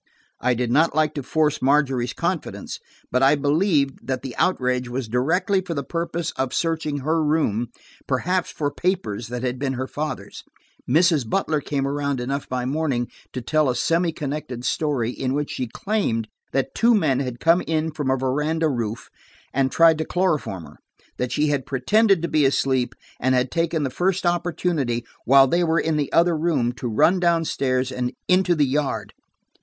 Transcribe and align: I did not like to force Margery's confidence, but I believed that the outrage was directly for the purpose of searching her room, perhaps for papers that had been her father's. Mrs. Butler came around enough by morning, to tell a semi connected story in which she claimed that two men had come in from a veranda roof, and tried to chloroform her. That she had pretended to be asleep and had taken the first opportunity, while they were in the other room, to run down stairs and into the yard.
I 0.39 0.55
did 0.55 0.71
not 0.71 0.95
like 0.95 1.13
to 1.13 1.21
force 1.21 1.61
Margery's 1.61 2.11
confidence, 2.15 2.79
but 3.11 3.21
I 3.21 3.35
believed 3.35 4.07
that 4.07 4.23
the 4.23 4.35
outrage 4.37 4.89
was 4.89 5.07
directly 5.07 5.61
for 5.61 5.75
the 5.75 5.83
purpose 5.83 6.31
of 6.37 6.55
searching 6.55 7.01
her 7.01 7.23
room, 7.23 7.67
perhaps 8.07 8.49
for 8.49 8.71
papers 8.71 9.27
that 9.27 9.43
had 9.43 9.59
been 9.59 9.73
her 9.73 9.85
father's. 9.85 10.43
Mrs. 10.89 11.29
Butler 11.29 11.61
came 11.61 11.87
around 11.87 12.19
enough 12.19 12.49
by 12.49 12.65
morning, 12.65 13.11
to 13.33 13.43
tell 13.43 13.69
a 13.69 13.75
semi 13.75 14.11
connected 14.11 14.65
story 14.65 15.11
in 15.11 15.35
which 15.35 15.51
she 15.51 15.67
claimed 15.67 16.27
that 16.51 16.73
two 16.73 16.95
men 16.95 17.19
had 17.19 17.39
come 17.39 17.61
in 17.67 17.91
from 17.91 18.09
a 18.09 18.17
veranda 18.17 18.69
roof, 18.69 19.07
and 19.53 19.71
tried 19.71 19.99
to 19.99 20.03
chloroform 20.05 20.63
her. 20.63 20.77
That 21.19 21.31
she 21.31 21.49
had 21.49 21.67
pretended 21.67 22.23
to 22.23 22.27
be 22.27 22.43
asleep 22.43 22.95
and 23.19 23.35
had 23.35 23.51
taken 23.51 23.83
the 23.83 23.91
first 23.91 24.25
opportunity, 24.25 25.05
while 25.25 25.45
they 25.45 25.63
were 25.63 25.79
in 25.79 25.95
the 25.95 26.11
other 26.11 26.35
room, 26.35 26.71
to 26.77 26.87
run 26.87 27.19
down 27.19 27.45
stairs 27.45 27.91
and 27.91 28.11
into 28.27 28.55
the 28.55 28.65
yard. 28.65 29.13